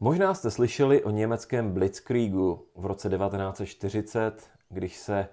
[0.00, 5.28] Možná jste slyšeli o německém Blitzkriegu v roce 1940, když se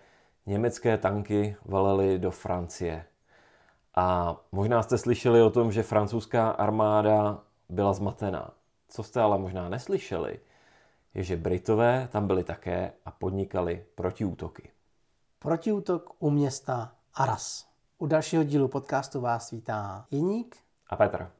[0.45, 3.05] německé tanky valily do Francie.
[3.96, 8.51] A možná jste slyšeli o tom, že francouzská armáda byla zmatená.
[8.88, 10.39] Co jste ale možná neslyšeli,
[11.13, 14.70] je, že Britové tam byli také a podnikali protiútoky.
[15.39, 17.68] Protiútok u města Aras.
[17.97, 20.57] U dalšího dílu podcastu vás vítá Jeník
[20.89, 21.32] a Petr.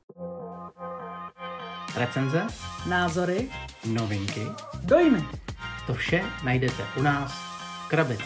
[1.98, 2.48] Recenze,
[2.90, 3.50] názory,
[3.94, 4.42] novinky,
[4.84, 5.22] dojmy.
[5.88, 7.32] To vše najdete u nás
[7.86, 8.24] v Krabici.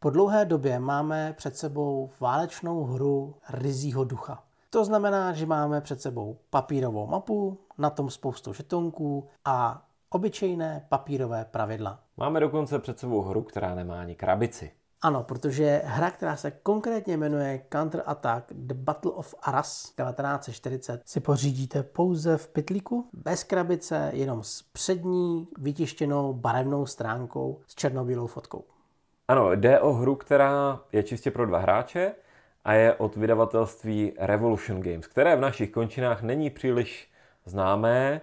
[0.00, 4.42] Po dlouhé době máme před sebou válečnou hru Rizího ducha.
[4.70, 11.44] To znamená, že máme před sebou papírovou mapu, na tom spoustu žetonků a obyčejné papírové
[11.44, 12.00] pravidla.
[12.16, 14.72] Máme dokonce před sebou hru, která nemá ani krabici.
[15.02, 21.20] Ano, protože hra, která se konkrétně jmenuje Counter Attack The Battle of Arras 1940, si
[21.20, 28.64] pořídíte pouze v pytlíku, bez krabice, jenom s přední vytištěnou barevnou stránkou s černobílou fotkou.
[29.28, 32.12] Ano, jde o hru, která je čistě pro dva hráče
[32.64, 37.10] a je od vydavatelství Revolution Games, které v našich končinách není příliš
[37.44, 38.20] známé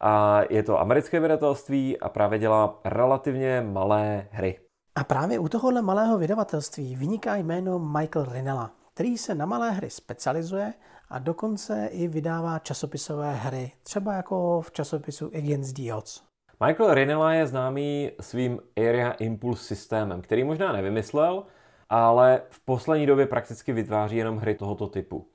[0.00, 4.69] a je to americké vydavatelství a právě dělá relativně malé hry.
[5.00, 9.90] A právě u tohohle malého vydavatelství vyniká jméno Michael Rinella, který se na malé hry
[9.90, 10.74] specializuje
[11.08, 16.22] a dokonce i vydává časopisové hry, třeba jako v časopisu Against the Odds.
[16.66, 21.44] Michael Rinella je známý svým Area Impulse systémem, který možná nevymyslel,
[21.88, 25.26] ale v poslední době prakticky vytváří jenom hry tohoto typu.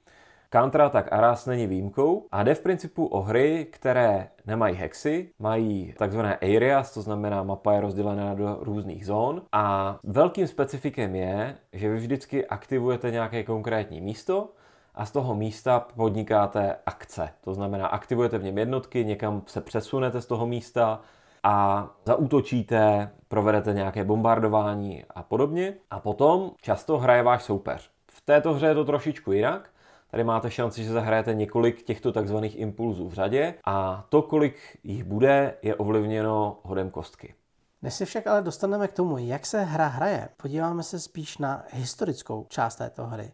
[0.54, 5.94] Counter tak Aras není výjimkou a jde v principu o hry, které nemají hexy, mají
[5.98, 11.90] takzvané areas, to znamená mapa je rozdělená do různých zón a velkým specifikem je, že
[11.90, 14.50] vy vždycky aktivujete nějaké konkrétní místo
[14.96, 17.30] a z toho místa podnikáte akce.
[17.42, 21.02] To znamená, aktivujete v něm jednotky, někam se přesunete z toho místa
[21.44, 25.74] a zaútočíte, provedete nějaké bombardování a podobně.
[25.92, 27.90] A potom často hraje váš soupeř.
[28.12, 29.70] V této hře je to trošičku jinak.
[30.12, 35.04] Tady máte šanci, že zahrajete několik těchto takzvaných impulzů v řadě a to, kolik jich
[35.04, 37.36] bude, je ovlivněno hodem kostky.
[37.82, 41.64] Než se však ale dostaneme k tomu, jak se hra hraje, podíváme se spíš na
[41.72, 43.32] historickou část této hry.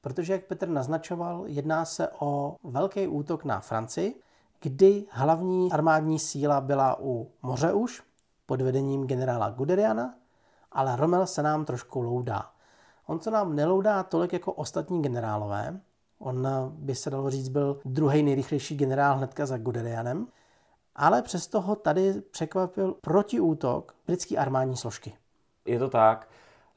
[0.00, 4.20] Protože, jak Petr naznačoval, jedná se o velký útok na Francii,
[4.60, 8.02] kdy hlavní armádní síla byla u moře už,
[8.46, 10.14] pod vedením generála Guderiana,
[10.72, 12.50] ale Rommel se nám trošku loudá.
[13.06, 15.80] On se nám neloudá tolik jako ostatní generálové,
[16.18, 20.26] On by se dalo říct byl druhý nejrychlejší generál hnedka za Guderianem,
[20.96, 25.12] ale přesto ho tady překvapil protiútok britské armádní složky.
[25.66, 26.28] Je to tak.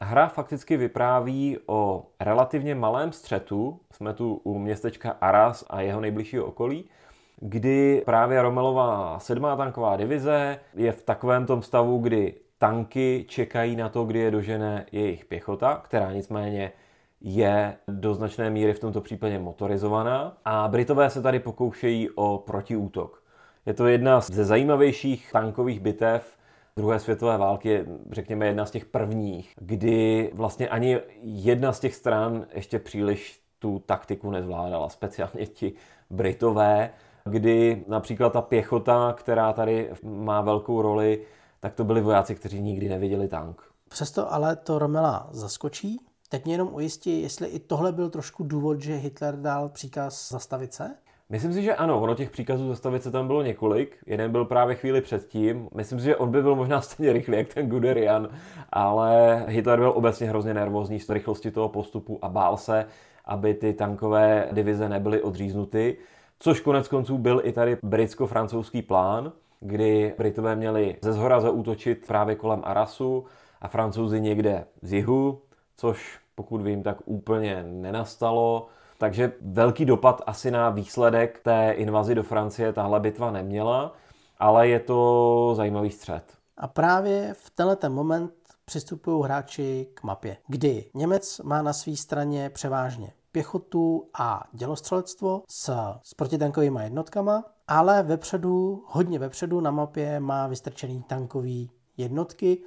[0.02, 3.80] Hra fakticky vypráví o relativně malém střetu.
[3.94, 6.90] Jsme tu u městečka Aras a jeho nejbližšího okolí,
[7.38, 13.90] kdy právě Romelová sedmá tanková divize je v takovém tom stavu, kdy tanky čekají na
[13.90, 16.72] to, kdy je dožené jejich pěchota, která nicméně
[17.22, 23.24] je do značné míry v tomto případě motorizovaná a Britové se tady pokoušejí o protiútok.
[23.66, 26.38] Je to jedna ze zajímavějších tankových bitev
[26.78, 32.46] druhé světové války, řekněme jedna z těch prvních, kdy vlastně ani jedna z těch stran
[32.54, 35.74] ještě příliš tu taktiku nezvládala, speciálně ti
[36.10, 36.90] Britové,
[37.26, 41.26] kdy například ta pěchota, která tady má velkou roli,
[41.60, 43.62] tak to byli vojáci, kteří nikdy neviděli tank.
[43.90, 46.00] Přesto ale to Romela zaskočí
[46.32, 50.74] Teď mě jenom ujistí, jestli i tohle byl trošku důvod, že Hitler dal příkaz zastavit
[50.74, 50.96] se?
[51.30, 53.98] Myslím si, že ano, ono těch příkazů zastavit se tam bylo několik.
[54.06, 55.70] Jeden byl právě chvíli předtím.
[55.76, 58.30] Myslím si, že on by byl možná stejně rychlý, jak ten Guderian,
[58.70, 62.86] ale Hitler byl obecně hrozně nervózní z rychlosti toho postupu a bál se,
[63.26, 65.98] aby ty tankové divize nebyly odříznuty.
[66.40, 72.36] Což konec konců byl i tady britsko-francouzský plán, kdy Britové měli ze zhora zaútočit právě
[72.36, 73.26] kolem Arasu
[73.62, 75.42] a Francouzi někde z jihu,
[75.78, 78.68] což pokud vím, tak úplně nenastalo.
[78.98, 83.94] Takže velký dopad asi na výsledek té invazi do Francie tahle bitva neměla,
[84.40, 86.24] ale je to zajímavý střed.
[86.58, 88.34] A právě v tenhle moment
[88.66, 95.74] přistupují hráči k mapě, kdy Němec má na své straně převážně pěchotu a dělostřelectvo s,
[96.04, 102.64] s protitankovými jednotkama, ale vepředu, hodně vepředu na mapě má vystrčený tankový jednotky,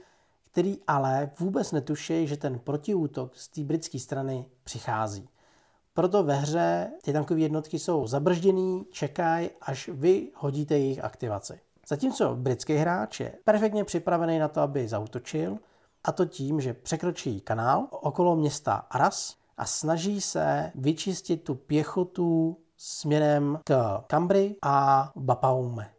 [0.55, 5.29] který ale vůbec netuší, že ten protiútok z té britské strany přichází.
[5.95, 11.61] Proto ve hře ty tankové jednotky jsou zabržděný, čekají, až vy hodíte jejich aktivaci.
[11.89, 15.59] Zatímco britský hráč je perfektně připravený na to, aby zautočil,
[16.05, 22.57] a to tím, že překročí kanál okolo města Aras a snaží se vyčistit tu pěchotu
[22.77, 25.94] směrem k Cambry a Bapaume.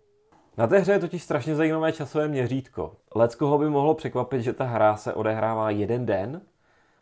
[0.57, 2.95] Na té hře je totiž strašně zajímavé časové měřítko.
[3.15, 6.41] Leckoho by mohlo překvapit, že ta hra se odehrává jeden den,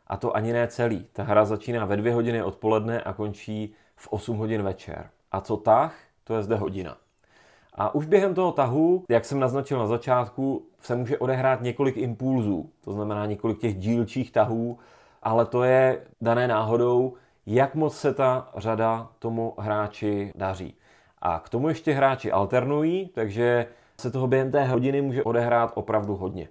[0.07, 1.05] a to ani ne celý.
[1.13, 5.09] Ta hra začíná ve dvě hodiny odpoledne a končí v 8 hodin večer.
[5.31, 6.97] A co tah, to je zde hodina.
[7.73, 12.69] A už během toho tahu, jak jsem naznačil na začátku, se může odehrát několik impulzů,
[12.83, 14.79] to znamená několik těch dílčích tahů,
[15.23, 17.13] ale to je dané náhodou,
[17.45, 20.75] jak moc se ta řada tomu hráči daří.
[21.25, 23.67] A k tomu ještě hráči alternují, takže
[24.01, 26.49] se toho během té hodiny může odehrát opravdu hodně.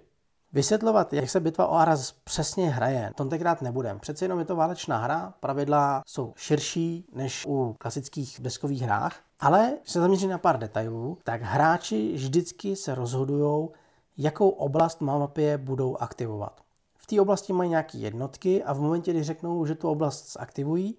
[0.53, 3.99] Vysvětlovat, jak se bitva o Aras přesně hraje, to tenkrát nebudem.
[3.99, 9.77] Přece jenom je to válečná hra, pravidla jsou širší než u klasických deskových hrách, ale
[9.81, 13.69] když se zaměří na pár detailů, tak hráči vždycky se rozhodují,
[14.17, 16.61] jakou oblast na mapě budou aktivovat.
[16.95, 20.97] V té oblasti mají nějaké jednotky a v momentě, kdy řeknou, že tu oblast zaktivují,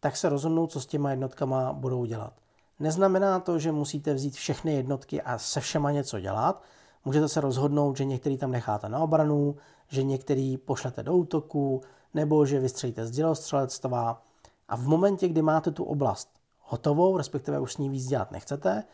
[0.00, 2.41] tak se rozhodnou, co s těma jednotkama budou dělat.
[2.82, 6.62] Neznamená to, že musíte vzít všechny jednotky a se všema něco dělat.
[7.04, 9.56] Můžete se rozhodnout, že některý tam necháte na obranu,
[9.88, 11.80] že některý pošlete do útoku,
[12.14, 14.22] nebo že vystřelíte z dělostřelectva.
[14.68, 16.28] A v momentě, kdy máte tu oblast
[16.60, 18.84] hotovou, respektive už s ní víc dělat nechcete,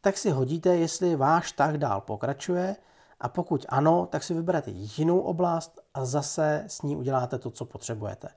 [0.00, 2.76] tak si hodíte, jestli váš tah dál pokračuje
[3.20, 7.64] a pokud ano, tak si vyberete jinou oblast a zase s ní uděláte to, co
[7.64, 8.28] potřebujete.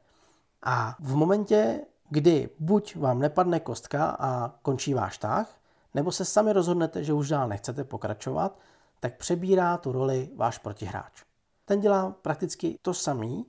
[0.64, 5.58] A v momentě, kdy buď vám nepadne kostka a končí váš tah,
[5.94, 8.60] nebo se sami rozhodnete, že už dál nechcete pokračovat,
[9.00, 11.24] tak přebírá tu roli váš protihráč.
[11.66, 13.46] Ten dělá prakticky to samý,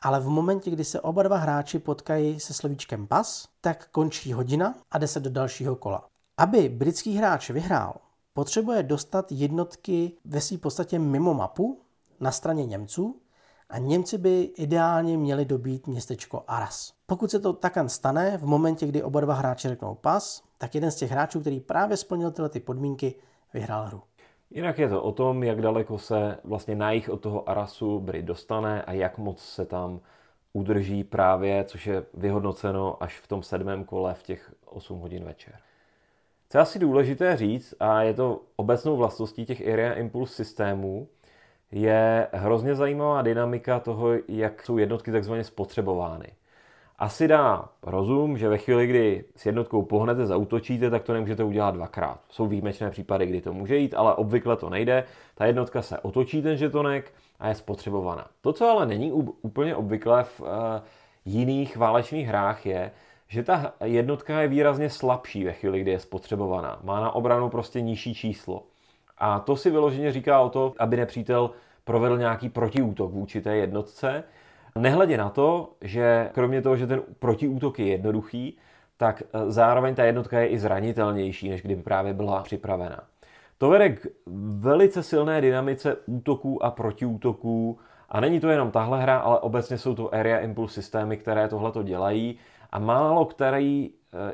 [0.00, 4.74] ale v momentě, kdy se oba dva hráči potkají se slovíčkem pas, tak končí hodina
[4.90, 6.08] a jde se do dalšího kola.
[6.36, 7.94] Aby britský hráč vyhrál,
[8.32, 11.80] potřebuje dostat jednotky ve své podstatě mimo mapu
[12.20, 13.20] na straně Němců
[13.70, 16.92] a Němci by ideálně měli dobít městečko Aras.
[17.06, 20.90] Pokud se to takan stane, v momentě, kdy oba dva hráči řeknou pas, tak jeden
[20.90, 23.14] z těch hráčů, který právě splnil tyhle ty podmínky,
[23.54, 24.02] vyhrál hru.
[24.50, 28.24] Jinak je to o tom, jak daleko se vlastně na jich od toho Arasu Brit
[28.24, 30.00] dostane a jak moc se tam
[30.52, 35.54] udrží právě, což je vyhodnoceno až v tom sedmém kole v těch 8 hodin večer.
[36.48, 41.08] Co je asi důležité říct, a je to obecnou vlastností těch Area Impulse systémů,
[41.72, 46.26] je hrozně zajímavá dynamika toho, jak jsou jednotky takzvaně spotřebovány.
[46.98, 51.74] Asi dá rozum, že ve chvíli, kdy s jednotkou pohnete, zautočíte, tak to nemůžete udělat
[51.74, 52.20] dvakrát.
[52.28, 55.04] Jsou výjimečné případy, kdy to může jít, ale obvykle to nejde.
[55.34, 58.26] Ta jednotka se otočí ten žetonek a je spotřebovaná.
[58.40, 59.12] To, co ale není
[59.42, 60.46] úplně obvykle v uh,
[61.24, 62.90] jiných válečných hrách, je,
[63.28, 66.80] že ta jednotka je výrazně slabší ve chvíli, kdy je spotřebovaná.
[66.82, 68.62] Má na obranu prostě nižší číslo.
[69.18, 71.50] A to si vyloženě říká o to, aby nepřítel
[71.84, 74.24] provedl nějaký protiútok vůči té jednotce.
[74.78, 78.58] Nehledě na to, že kromě toho, že ten protiútok je jednoduchý,
[78.96, 83.00] tak e, zároveň ta jednotka je i zranitelnější, než kdyby právě byla připravena.
[83.58, 84.06] To vede k
[84.60, 87.78] velice silné dynamice útoků a protiútoků.
[88.08, 91.72] A není to jenom tahle hra, ale obecně jsou to area impulse systémy, které tohle
[91.72, 92.38] to dělají.
[92.72, 93.90] A málo který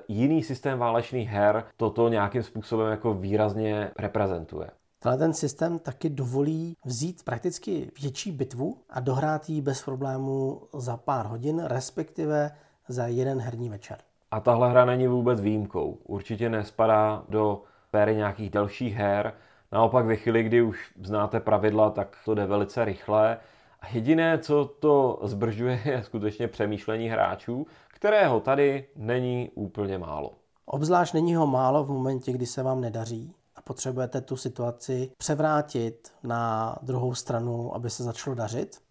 [0.09, 4.71] jiný systém válečných her toto nějakým způsobem jako výrazně reprezentuje.
[5.05, 10.97] Tenhle ten systém taky dovolí vzít prakticky větší bitvu a dohrát ji bez problémů za
[10.97, 12.51] pár hodin, respektive
[12.89, 13.99] za jeden herní večer.
[14.31, 15.99] A tahle hra není vůbec výjimkou.
[16.05, 19.33] Určitě nespadá do péry nějakých dalších her.
[19.73, 23.39] Naopak ve chvíli, kdy už znáte pravidla, tak to jde velice rychle.
[23.81, 27.67] A jediné, co to zbržuje, je skutečně přemýšlení hráčů,
[28.05, 30.31] kterého tady není úplně málo.
[30.67, 36.13] Obzvlášť není ho málo v momentě, kdy se vám nedaří a potřebujete tu situaci převrátit
[36.23, 38.83] na druhou stranu, aby se začalo dařit.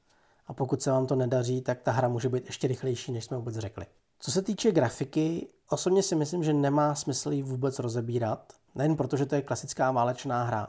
[0.47, 3.37] A pokud se vám to nedaří, tak ta hra může být ještě rychlejší, než jsme
[3.37, 3.85] vůbec řekli.
[4.19, 8.53] Co se týče grafiky, osobně si myslím, že nemá smysl ji vůbec rozebírat.
[8.75, 10.67] Nejen proto, že to je klasická válečná hra,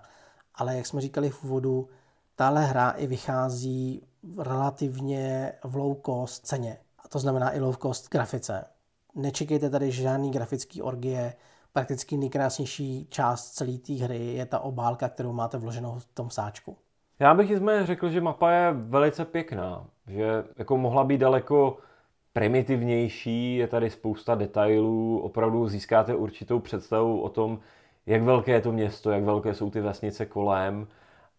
[0.54, 1.88] ale jak jsme říkali v úvodu,
[2.36, 4.02] tahle hra i vychází
[4.38, 6.78] relativně v low cost ceně
[7.14, 8.64] to znamená i low cost grafice.
[9.14, 11.34] Nečekejte tady žádný grafický orgie,
[11.72, 16.76] prakticky nejkrásnější část celé té hry je ta obálka, kterou máte vloženou v tom sáčku.
[17.18, 21.76] Já bych nicméně řekl, že mapa je velice pěkná, že jako mohla být daleko
[22.32, 27.58] primitivnější, je tady spousta detailů, opravdu získáte určitou představu o tom,
[28.06, 30.86] jak velké je to město, jak velké jsou ty vesnice kolem.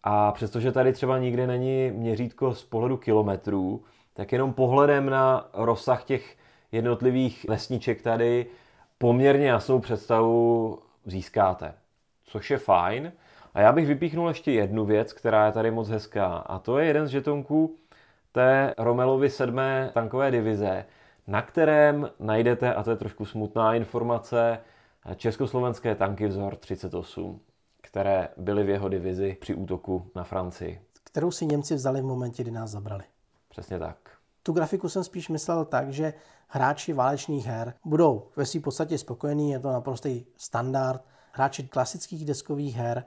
[0.02, 3.84] A přestože tady třeba nikdy není měřítko z pohledu kilometrů,
[4.16, 6.36] tak jenom pohledem na rozsah těch
[6.72, 8.46] jednotlivých vesniček tady
[8.98, 11.74] poměrně jasnou představu získáte.
[12.24, 13.12] Což je fajn.
[13.54, 16.26] A já bych vypíchnul ještě jednu věc, která je tady moc hezká.
[16.26, 17.76] A to je jeden z žetonků
[18.32, 20.84] té Romelovy sedmé tankové divize,
[21.26, 24.58] na kterém najdete, a to je trošku smutná informace,
[25.16, 27.40] československé tanky vzor 38,
[27.82, 30.80] které byly v jeho divizi při útoku na Francii.
[31.04, 33.04] Kterou si Němci vzali v momentě, kdy nás zabrali.
[33.56, 33.96] Přesně tak.
[34.42, 36.14] Tu grafiku jsem spíš myslel tak, že
[36.48, 41.04] hráči válečných her budou ve své podstatě spokojení, je to naprostý standard.
[41.32, 43.04] Hráči klasických deskových her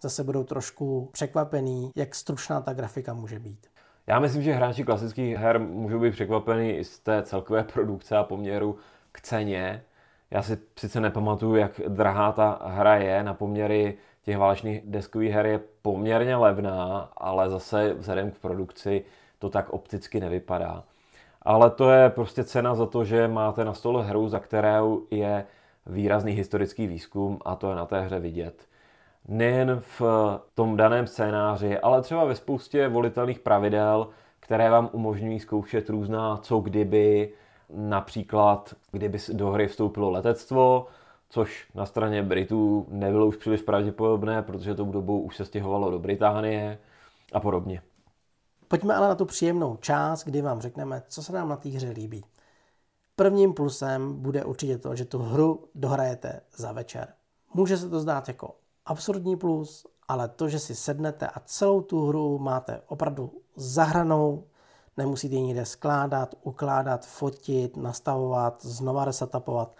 [0.00, 3.66] zase budou trošku překvapení, jak stručná ta grafika může být.
[4.06, 8.24] Já myslím, že hráči klasických her můžou být překvapení i z té celkové produkce a
[8.24, 8.76] poměru
[9.12, 9.82] k ceně.
[10.30, 15.46] Já si sice nepamatuju, jak drahá ta hra je, na poměry těch válečných deskových her
[15.46, 19.04] je poměrně levná, ale zase vzhledem k produkci
[19.40, 20.84] to tak opticky nevypadá.
[21.42, 25.44] Ale to je prostě cena za to, že máte na stole hru, za kterou je
[25.86, 28.66] výrazný historický výzkum a to je na té hře vidět.
[29.28, 30.02] Nejen v
[30.54, 34.08] tom daném scénáři, ale třeba ve spoustě volitelných pravidel,
[34.40, 37.32] které vám umožňují zkoušet různá co kdyby,
[37.74, 40.86] například kdyby do hry vstoupilo letectvo,
[41.28, 45.98] což na straně Britů nebylo už příliš pravděpodobné, protože tou dobou už se stěhovalo do
[45.98, 46.78] Británie
[47.32, 47.82] a podobně.
[48.70, 51.90] Pojďme ale na tu příjemnou část, kdy vám řekneme, co se nám na té hře
[51.90, 52.24] líbí.
[53.16, 57.08] Prvním plusem bude určitě to, že tu hru dohrajete za večer.
[57.54, 62.06] Může se to zdát jako absurdní plus, ale to, že si sednete a celou tu
[62.06, 64.44] hru máte opravdu zahranou,
[64.96, 69.76] nemusíte ji někde skládat, ukládat, fotit, nastavovat, znova resetupovat,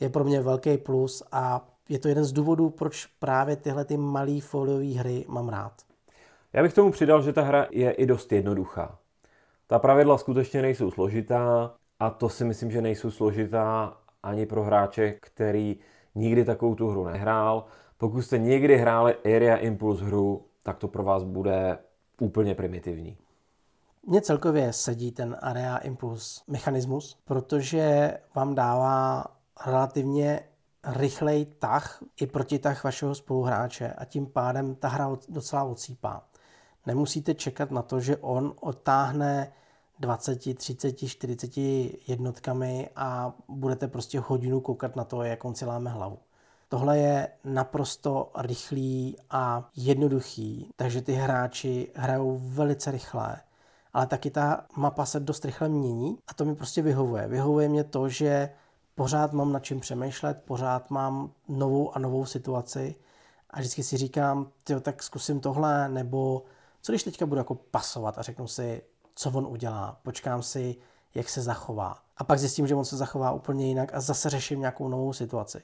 [0.00, 3.96] je pro mě velký plus a je to jeden z důvodů, proč právě tyhle ty
[3.96, 5.87] malé foliové hry mám rád.
[6.52, 8.98] Já bych tomu přidal, že ta hra je i dost jednoduchá.
[9.66, 15.10] Ta pravidla skutečně nejsou složitá a to si myslím, že nejsou složitá ani pro hráče,
[15.10, 15.76] který
[16.14, 17.64] nikdy takovou tu hru nehrál.
[17.98, 21.78] Pokud jste někdy hráli Area Impulse hru, tak to pro vás bude
[22.20, 23.16] úplně primitivní.
[24.06, 29.24] Mně celkově sedí ten Area Impulse mechanismus, protože vám dává
[29.66, 30.40] relativně
[30.86, 36.28] rychlej tah i protitah vašeho spoluhráče a tím pádem ta hra docela odsýpá.
[36.88, 39.52] Nemusíte čekat na to, že on odtáhne
[40.00, 41.56] 20, 30, 40
[42.08, 46.18] jednotkami a budete prostě hodinu koukat na to, jak on si láme hlavu.
[46.68, 53.36] Tohle je naprosto rychlý a jednoduchý, takže ty hráči hrajou velice rychle,
[53.92, 57.28] ale taky ta mapa se dost rychle mění a to mi prostě vyhovuje.
[57.28, 58.50] Vyhovuje mě to, že
[58.94, 62.94] pořád mám nad čím přemýšlet, pořád mám novou a novou situaci
[63.50, 66.42] a vždycky si říkám, tyjo, tak zkusím tohle, nebo
[66.82, 68.82] co když teďka budu jako pasovat a řeknu si,
[69.14, 70.76] co on udělá, počkám si,
[71.14, 71.98] jak se zachová.
[72.16, 75.60] A pak zjistím, že on se zachová úplně jinak a zase řeším nějakou novou situaci.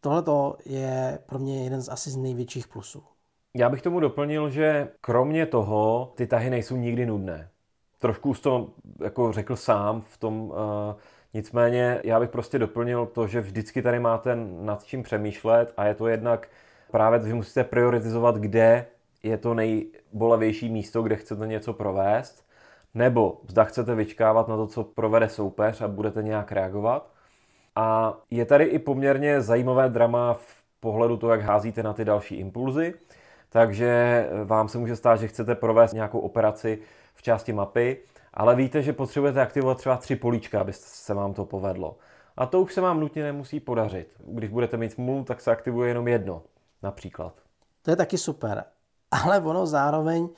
[0.00, 0.22] Tohle
[0.64, 3.02] je pro mě jeden z asi z největších plusů.
[3.56, 7.50] Já bych tomu doplnil, že kromě toho ty tahy nejsou nikdy nudné.
[7.98, 10.56] Trošku už to jako řekl sám v tom, uh,
[11.34, 15.94] nicméně já bych prostě doplnil to, že vždycky tady máte nad čím přemýšlet a je
[15.94, 16.48] to jednak
[16.90, 18.86] právě, že musíte prioritizovat, kde
[19.22, 22.44] je to nejbolavější místo, kde chcete něco provést,
[22.94, 27.10] nebo zda chcete vyčkávat na to, co provede soupeř a budete nějak reagovat.
[27.76, 32.34] A je tady i poměrně zajímavé drama v pohledu toho, jak házíte na ty další
[32.34, 32.94] impulzy.
[33.50, 36.78] Takže vám se může stát, že chcete provést nějakou operaci
[37.14, 37.96] v části mapy,
[38.34, 41.96] ale víte, že potřebujete aktivovat třeba tři políčka, aby se vám to povedlo.
[42.36, 44.08] A to už se vám nutně nemusí podařit.
[44.26, 46.42] Když budete mít smůlu, tak se aktivuje jenom jedno,
[46.82, 47.34] například.
[47.82, 48.64] To je taky super.
[49.10, 50.28] Ale ono zároveň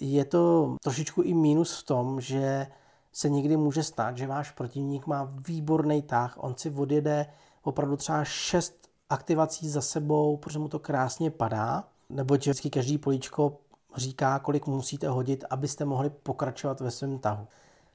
[0.00, 2.66] je to trošičku i mínus v tom, že
[3.12, 7.26] se někdy může stát, že váš protivník má výborný tah, on si odjede
[7.62, 13.58] opravdu třeba šest aktivací za sebou, protože mu to krásně padá, nebo vždycky každý políčko
[13.96, 17.46] říká, kolik musíte hodit, abyste mohli pokračovat ve svém tahu.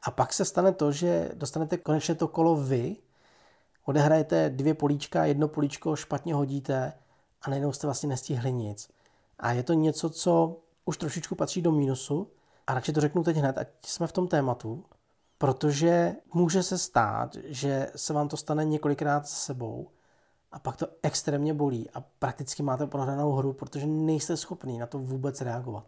[0.03, 2.95] A pak se stane to, že dostanete konečně to kolo vy,
[3.85, 6.93] odehrajete dvě políčka, jedno políčko špatně hodíte
[7.41, 8.89] a najednou jste vlastně nestihli nic.
[9.41, 12.27] A je to něco, co už trošičku patří do mínusu
[12.67, 14.85] a radši to řeknu teď hned, ať jsme v tom tématu,
[15.37, 19.87] protože může se stát, že se vám to stane několikrát s sebou
[20.51, 24.99] a pak to extrémně bolí a prakticky máte prohranou hru, protože nejste schopný na to
[24.99, 25.85] vůbec reagovat.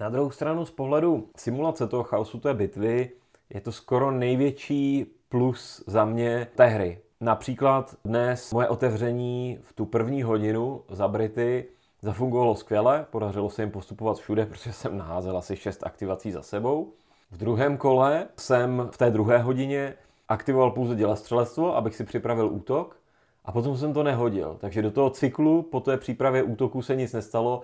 [0.00, 3.10] Na druhou stranu z pohledu simulace toho chaosu té bitvy
[3.50, 7.00] je to skoro největší plus za mě té hry.
[7.20, 11.68] Například dnes moje otevření v tu první hodinu za Brity
[12.04, 16.92] zafungovalo skvěle, podařilo se jim postupovat všude, protože jsem naházel asi šest aktivací za sebou.
[17.30, 19.94] V druhém kole jsem v té druhé hodině
[20.28, 22.96] aktivoval pouze dělostřelectvo, abych si připravil útok
[23.44, 24.56] a potom jsem to nehodil.
[24.60, 27.62] Takže do toho cyklu po té přípravě útoku se nic nestalo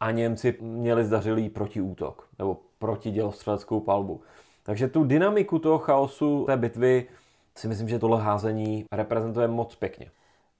[0.00, 4.20] a Němci měli zdařilý protiútok nebo protidělostřeleckou palbu.
[4.62, 7.06] Takže tu dynamiku toho chaosu té bitvy
[7.56, 10.10] si myslím, že tohle házení reprezentuje moc pěkně.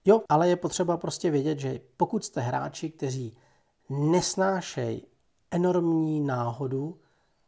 [0.05, 3.37] Jo, ale je potřeba prostě vědět, že pokud jste hráči, kteří
[3.91, 5.07] nesnášejí
[5.51, 6.99] enormní náhodu,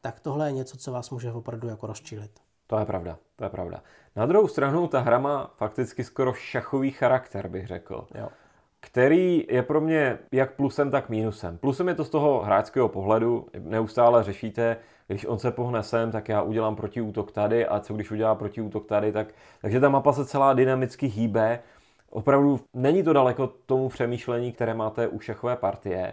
[0.00, 2.30] tak tohle je něco, co vás může opravdu jako rozčilit.
[2.66, 3.82] To je pravda, to je pravda.
[4.16, 8.06] Na druhou stranu ta hra má fakticky skoro šachový charakter, bych řekl.
[8.14, 8.28] Jo.
[8.80, 11.58] Který je pro mě jak plusem, tak mínusem.
[11.58, 13.46] Plusem je to z toho hráčského pohledu.
[13.58, 18.10] Neustále řešíte, když on se pohne sem, tak já udělám protiútok tady a co když
[18.10, 21.58] udělá protiútok tady, tak, takže ta mapa se celá dynamicky hýbe.
[22.12, 26.12] Opravdu není to daleko tomu přemýšlení, které máte u šachové partie.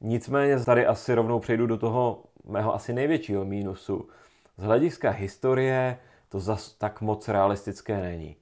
[0.00, 4.08] Nicméně tady asi rovnou přejdu do toho mého asi největšího mínusu.
[4.56, 5.98] Z hlediska historie
[6.28, 8.36] to zas tak moc realistické není.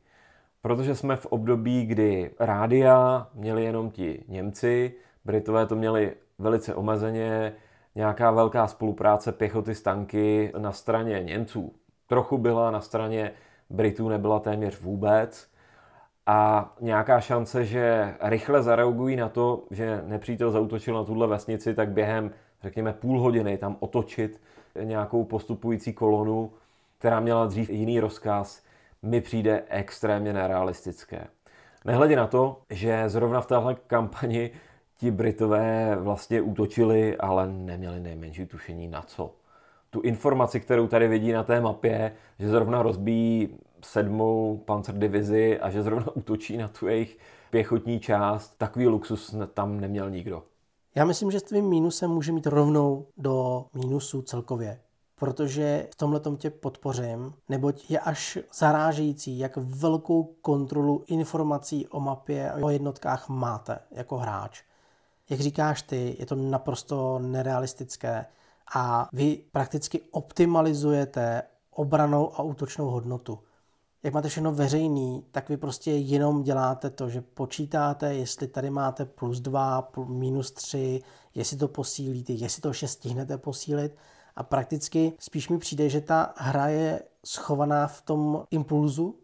[0.63, 4.95] Protože jsme v období, kdy rádia měli jenom ti Němci,
[5.25, 7.53] Britové to měli velice omezeně,
[7.95, 11.75] nějaká velká spolupráce pěchoty s tanky na straně Němců
[12.07, 13.33] trochu byla, na straně
[13.71, 15.54] Britů nebyla téměř vůbec.
[16.27, 21.89] A nějaká šance, že rychle zareagují na to, že nepřítel zautočil na tuhle vesnici, tak
[21.89, 22.31] během,
[22.63, 24.41] řekněme, půl hodiny tam otočit
[24.83, 26.53] nějakou postupující kolonu,
[26.99, 28.63] která měla dřív jiný rozkaz,
[29.03, 31.27] mi přijde extrémně nerealistické.
[31.85, 34.51] Nehledě na to, že zrovna v téhle kampani
[34.97, 39.35] ti Britové vlastně útočili, ale neměli nejmenší tušení na co.
[39.91, 45.83] Tu informaci, kterou tady vidí na té mapě, že zrovna rozbíjí sedmou pancerdivizi a že
[45.83, 47.19] zrovna útočí na tu jejich
[47.51, 50.43] pěchotní část, takový luxus tam neměl nikdo.
[50.95, 54.79] Já myslím, že s tvým mínusem může mít rovnou do mínusu celkově
[55.25, 62.51] protože v tomhle tě podpořím, neboť je až zarážející, jak velkou kontrolu informací o mapě
[62.51, 64.63] a o jednotkách máte jako hráč.
[65.31, 68.27] Jak říkáš ty, je to naprosto nerealistické
[68.75, 73.39] a vy prakticky optimalizujete obranou a útočnou hodnotu.
[74.05, 79.05] Jak máte všechno veřejný, tak vy prostě jenom děláte to, že počítáte, jestli tady máte
[79.05, 81.03] plus 2, minus 3,
[81.35, 83.97] jestli to posílíte, jestli to ještě stihnete posílit.
[84.37, 89.19] A prakticky spíš mi přijde, že ta hra je schovaná v tom impulzu,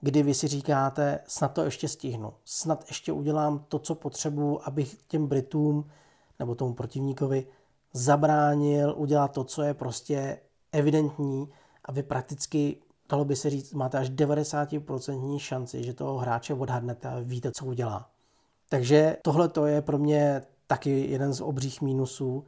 [0.00, 4.96] kdy vy si říkáte, snad to ještě stihnu, snad ještě udělám to, co potřebuji, abych
[5.08, 5.90] těm Britům
[6.38, 7.46] nebo tomu protivníkovi
[7.92, 10.40] zabránil udělat to, co je prostě
[10.72, 11.48] evidentní.
[11.84, 12.76] A vy prakticky,
[13.08, 17.64] dalo by se říct, máte až 90% šanci, že toho hráče odhadnete a víte, co
[17.64, 18.10] udělá.
[18.68, 22.44] Takže tohle to je pro mě taky jeden z obřích mínusů,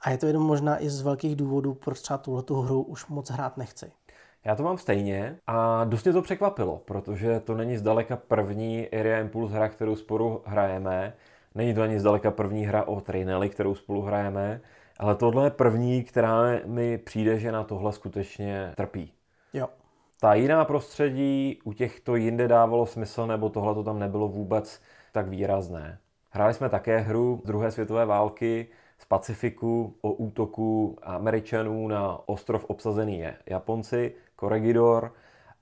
[0.00, 3.30] a je to jenom možná i z velkých důvodů, proč třeba tuhle hru už moc
[3.30, 3.92] hrát nechci.
[4.44, 9.20] Já to mám stejně a dost mě to překvapilo, protože to není zdaleka první Area
[9.20, 11.12] Impulse hra, kterou spolu hrajeme.
[11.54, 14.60] Není to ani zdaleka první hra o Trainelli, kterou spolu hrajeme,
[14.98, 19.12] ale tohle je první, která mi přijde, že na tohle skutečně trpí.
[19.52, 19.68] Jo.
[20.20, 24.80] Ta jiná prostředí u těch to jinde dávalo smysl, nebo tohle to tam nebylo vůbec
[25.12, 25.98] tak výrazné.
[26.30, 28.66] Hráli jsme také hru druhé světové války,
[28.98, 35.12] z Pacifiku o útoku Američanů na ostrov obsazený je Japonci, Corregidor,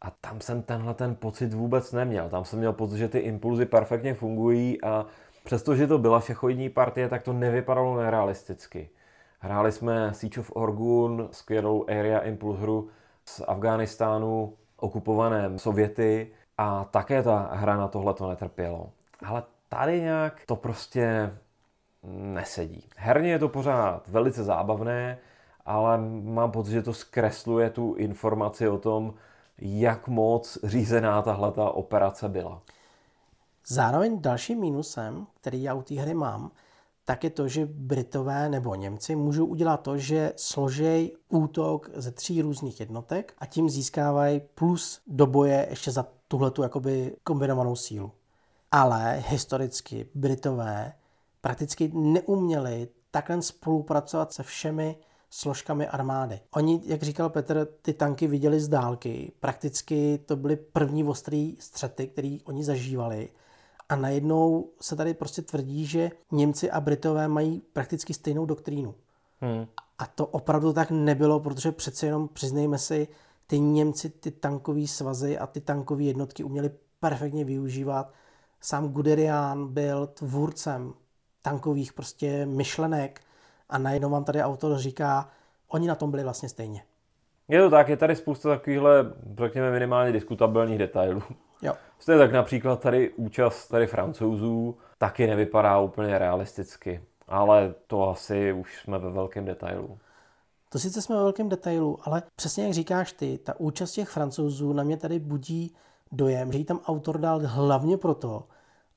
[0.00, 2.28] a tam jsem tenhle ten pocit vůbec neměl.
[2.28, 5.06] Tam jsem měl pocit, že ty impulzy perfektně fungují a
[5.44, 8.90] přestože to byla šachoidní partie, tak to nevypadalo nerealisticky.
[9.38, 12.88] Hráli jsme Siege of Orgun, skvělou Area Impulse hru
[13.28, 18.90] z Afghánistánu, okupovaném Sověty a také ta hra na tohle to netrpělo.
[19.26, 21.34] Ale tady nějak to prostě
[22.12, 22.88] nesedí.
[22.96, 25.18] Herně je to pořád velice zábavné,
[25.66, 29.14] ale mám pocit, že to zkresluje tu informaci o tom,
[29.58, 32.62] jak moc řízená tahle ta operace byla.
[33.66, 36.50] Zároveň dalším mínusem, který já u té hry mám,
[37.08, 42.42] tak je to, že Britové nebo Němci můžou udělat to, že složej útok ze tří
[42.42, 48.12] různých jednotek a tím získávají plus do boje ještě za tuhletu jakoby kombinovanou sílu.
[48.72, 50.92] Ale historicky Britové
[51.40, 54.96] prakticky neuměli takhle spolupracovat se všemi
[55.30, 56.40] složkami armády.
[56.50, 59.32] Oni, jak říkal Petr, ty tanky viděli z dálky.
[59.40, 63.28] Prakticky to byly první ostrý střety, které oni zažívali.
[63.88, 68.94] A najednou se tady prostě tvrdí, že Němci a Britové mají prakticky stejnou doktrínu.
[69.40, 69.66] Hmm.
[69.98, 73.08] A to opravdu tak nebylo, protože přece jenom přiznejme si,
[73.46, 76.70] ty Němci ty tankové svazy a ty tankové jednotky uměli
[77.00, 78.12] perfektně využívat.
[78.60, 80.94] Sám Guderian byl tvůrcem
[81.42, 83.20] tankových prostě myšlenek
[83.68, 85.28] a najednou vám tady autor říká,
[85.68, 86.82] oni na tom byli vlastně stejně.
[87.48, 91.22] Je to tak, je tady spousta takovýchhle, řekněme, minimálně diskutabilních detailů.
[91.62, 91.74] Jo.
[91.98, 98.82] Stejně tak například tady účast tady francouzů taky nevypadá úplně realisticky, ale to asi už
[98.82, 99.98] jsme ve velkém detailu.
[100.68, 104.72] To sice jsme ve velkém detailu, ale přesně jak říkáš ty, ta účast těch francouzů
[104.72, 105.74] na mě tady budí
[106.12, 108.44] dojem, že jí tam autor dal hlavně proto,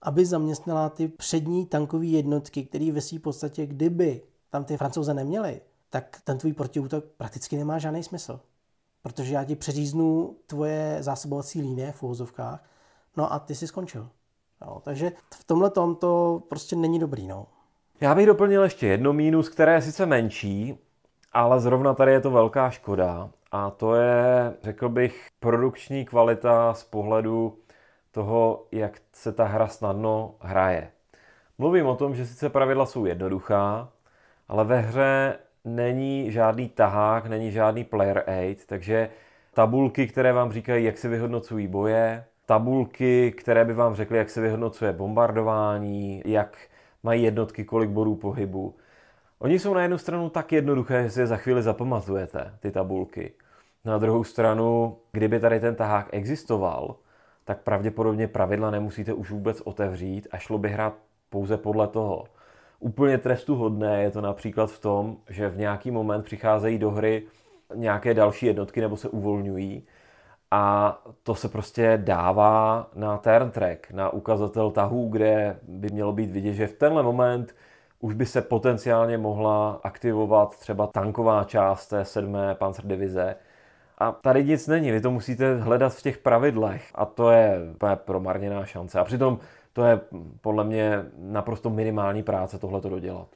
[0.02, 5.62] aby zaměstnala ty přední tankové jednotky, které ve své podstatě, kdyby tam ty francouze neměli,
[5.90, 8.40] tak ten tvůj protiútok prakticky nemá žádný smysl.
[9.02, 12.64] Protože já ti přeříznu tvoje zásobovací línie v úvozovkách,
[13.18, 14.10] no a ty si skončil.
[14.66, 17.28] Jo, takže v tomhle tom to prostě není dobrý.
[17.28, 17.48] No.
[18.02, 20.78] Já bych doplnil ještě jedno mínus, které je sice menší,
[21.34, 23.30] ale zrovna tady je to velká škoda.
[23.52, 27.58] A to je, řekl bych, produkční kvalita z pohledu
[28.12, 30.92] toho, jak se ta hra snadno hraje.
[31.58, 33.90] Mluvím o tom, že sice pravidla jsou jednoduchá,
[34.48, 39.10] ale ve hře není žádný tahák, není žádný player aid, takže
[39.54, 44.42] tabulky, které vám říkají, jak se vyhodnocují boje, tabulky, které by vám řekly, jak se
[44.42, 46.58] vyhodnocuje bombardování, jak
[47.04, 48.76] mají jednotky kolik bodů pohybu.
[49.40, 53.34] Oni jsou na jednu stranu tak jednoduché, že si je za chvíli zapamatujete, ty tabulky.
[53.86, 56.96] Na druhou stranu, kdyby tady ten tahák existoval,
[57.46, 60.94] tak pravděpodobně pravidla nemusíte už vůbec otevřít a šlo by hrát
[61.30, 62.26] pouze podle toho.
[62.84, 67.24] Úplně trestuhodné je to například v tom, že v nějaký moment přicházejí do hry
[67.76, 69.84] nějaké další jednotky nebo se uvolňují
[70.52, 76.32] a to se prostě dává na turn track, na ukazatel tahů, kde by mělo být
[76.32, 77.56] vidět, že v tenhle moment
[78.00, 82.38] už by se potenciálně mohla aktivovat třeba tanková část té 7.
[82.84, 83.36] divize.
[83.98, 87.60] A tady nic není, vy to musíte hledat v těch pravidlech a to je
[87.96, 89.00] promarněná šance.
[89.00, 89.40] A přitom
[89.74, 90.02] to je
[90.42, 93.28] podle mě naprosto minimální práce tohle to dodělat.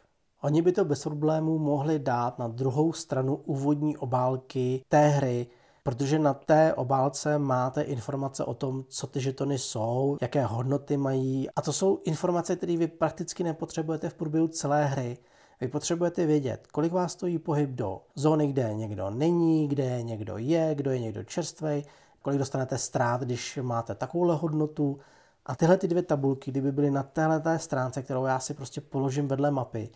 [0.42, 5.48] Oni by to bez problémů mohli dát na druhou stranu úvodní obálky té hry,
[5.84, 11.50] protože na té obálce máte informace o tom, co ty žetony jsou, jaké hodnoty mají.
[11.56, 15.18] A to jsou informace, které vy prakticky nepotřebujete v průběhu celé hry.
[15.62, 20.76] Vy potřebujete vědět, kolik vás stojí pohyb do zóny, kde někdo není, kde někdo je,
[20.76, 21.84] kdo je někdo čerstvý,
[22.22, 25.00] kolik dostanete ztrát, když máte takovouhle hodnotu.
[25.46, 29.28] A tyhle ty dvě tabulky, kdyby byly na téhle stránce, kterou já si prostě položím
[29.28, 29.90] vedle mapy,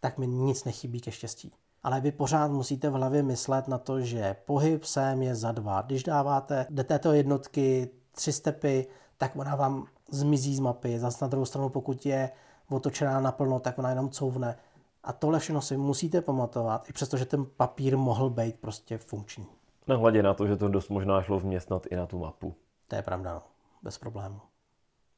[0.00, 4.00] tak mi nic nechybí ke štěstí ale vy pořád musíte v hlavě myslet na to,
[4.00, 5.82] že pohyb sem je za dva.
[5.82, 8.86] Když dáváte do této jednotky tři stepy,
[9.18, 10.98] tak ona vám zmizí z mapy.
[10.98, 12.30] Zase na druhou stranu, pokud je
[12.70, 14.56] otočená naplno, tak ona jenom couvne.
[15.04, 19.46] A tohle všechno si musíte pamatovat, i přestože ten papír mohl být prostě funkční.
[19.86, 22.54] Nehledě na to, že to dost možná šlo vměstnat i na tu mapu.
[22.88, 23.42] To je pravda, no.
[23.82, 24.40] bez problému.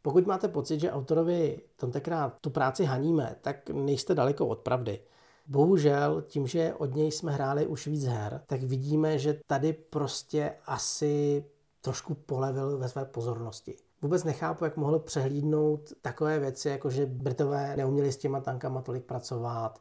[0.02, 5.00] Pokud máte pocit, že autorovi tentokrát tu práci haníme, tak nejste daleko od pravdy.
[5.46, 10.52] Bohužel, tím, že od něj jsme hráli už víc her, tak vidíme, že tady prostě
[10.66, 11.44] asi
[11.80, 13.76] trošku polevil ve své pozornosti.
[14.02, 19.04] Vůbec nechápu, jak mohl přehlídnout takové věci, jako že Britové neuměli s těma tankama tolik
[19.04, 19.80] pracovat.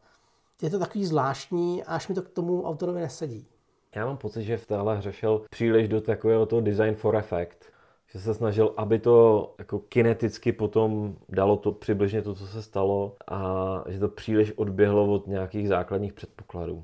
[0.62, 3.48] Je to takový zvláštní, až mi to k tomu autorovi nesedí.
[3.96, 7.66] Já mám pocit, že v téhle hře šel příliš do takového toho design for effect
[8.12, 13.16] že se snažil, aby to jako kineticky potom dalo to přibližně to, co se stalo
[13.28, 16.84] a že to příliš odběhlo od nějakých základních předpokladů.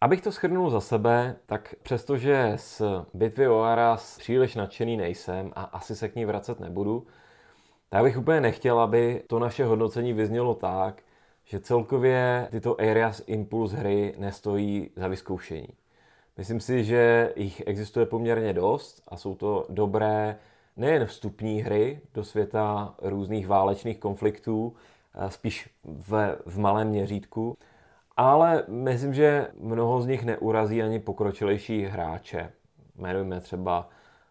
[0.00, 2.82] Abych to shrnul za sebe, tak přestože z
[3.14, 7.06] bitvy o Aras příliš nadšený nejsem a asi se k ní vracet nebudu,
[7.88, 11.02] tak bych úplně nechtěl, aby to naše hodnocení vyznělo tak,
[11.44, 15.68] že celkově tyto Areas Impulse hry nestojí za vyzkoušení.
[16.36, 20.38] Myslím si, že jich existuje poměrně dost a jsou to dobré
[20.76, 24.74] nejen vstupní hry do světa různých válečných konfliktů,
[25.14, 27.56] eh, spíš v, v malém měřítku,
[28.16, 32.52] ale myslím, že mnoho z nich neurazí ani pokročilejší hráče.
[32.96, 33.88] Jmenujeme třeba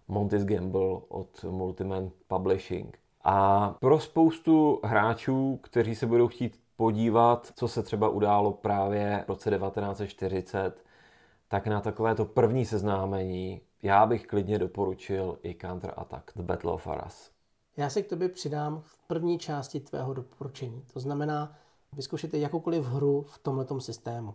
[0.07, 2.97] Monty's Gamble od Multiman Publishing.
[3.23, 9.29] A pro spoustu hráčů, kteří se budou chtít podívat, co se třeba událo právě v
[9.29, 10.83] roce 1940,
[11.47, 16.87] tak na takovéto první seznámení já bych klidně doporučil i Counter Attack, The Battle of
[16.87, 17.31] Arras.
[17.77, 20.83] Já se k tobě přidám v první části tvého doporučení.
[20.93, 21.55] To znamená,
[21.95, 24.33] vyzkoušejte jakoukoliv hru v tomto systému.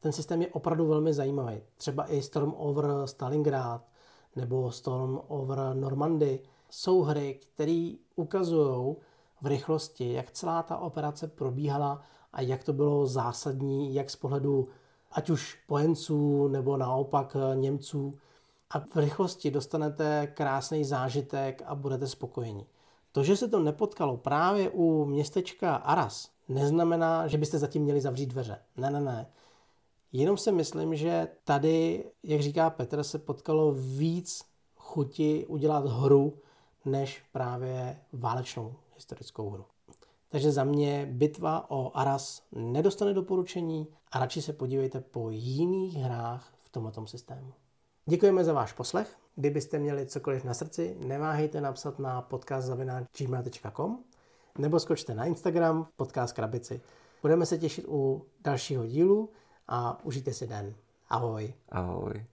[0.00, 1.60] Ten systém je opravdu velmi zajímavý.
[1.76, 3.88] Třeba i Storm over Stalingrad
[4.36, 8.96] nebo Storm over Normandy jsou hry, které ukazují
[9.42, 14.68] v rychlosti, jak celá ta operace probíhala a jak to bylo zásadní, jak z pohledu
[15.12, 18.18] ať už pojenců nebo naopak Němců,
[18.70, 22.66] a v rychlosti dostanete krásný zážitek a budete spokojeni.
[23.12, 28.26] To, že se to nepotkalo právě u městečka Aras, neznamená, že byste zatím měli zavřít
[28.26, 28.58] dveře.
[28.76, 29.26] Ne, ne, ne.
[30.12, 34.44] Jenom si myslím, že tady, jak říká Petr, se potkalo víc
[34.76, 36.38] chuti udělat hru,
[36.84, 39.64] než právě válečnou historickou hru.
[40.28, 46.54] Takže za mě bitva o Aras nedostane doporučení a radši se podívejte po jiných hrách
[46.62, 47.52] v tomto systému.
[48.06, 49.16] Děkujeme za váš poslech.
[49.36, 54.04] Kdybyste měli cokoliv na srdci, neváhejte napsat na podcast.gmail.com
[54.58, 56.80] nebo skočte na Instagram podcast Krabici.
[57.22, 59.30] Budeme se těšit u dalšího dílu
[59.68, 60.74] a užijte si den.
[61.08, 61.54] Ahoj.
[61.68, 62.24] Ahoj.